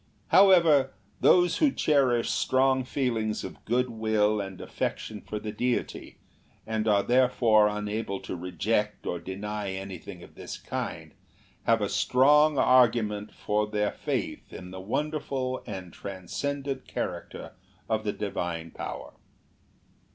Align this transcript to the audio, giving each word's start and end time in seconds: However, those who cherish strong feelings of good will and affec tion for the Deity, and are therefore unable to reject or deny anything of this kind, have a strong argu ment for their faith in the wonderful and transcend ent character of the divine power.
However, 0.29 0.93
those 1.19 1.57
who 1.57 1.69
cherish 1.69 2.31
strong 2.31 2.83
feelings 2.83 3.43
of 3.43 3.63
good 3.65 3.91
will 3.91 4.41
and 4.41 4.59
affec 4.59 4.97
tion 4.97 5.21
for 5.21 5.37
the 5.37 5.51
Deity, 5.51 6.17
and 6.65 6.87
are 6.87 7.03
therefore 7.03 7.67
unable 7.67 8.19
to 8.21 8.35
reject 8.35 9.05
or 9.05 9.19
deny 9.19 9.69
anything 9.73 10.23
of 10.23 10.33
this 10.33 10.57
kind, 10.57 11.13
have 11.65 11.81
a 11.83 11.87
strong 11.87 12.55
argu 12.55 13.05
ment 13.05 13.31
for 13.31 13.67
their 13.67 13.91
faith 13.91 14.51
in 14.51 14.71
the 14.71 14.81
wonderful 14.81 15.61
and 15.67 15.93
transcend 15.93 16.67
ent 16.67 16.87
character 16.87 17.51
of 17.87 18.03
the 18.03 18.11
divine 18.11 18.71
power. 18.71 19.13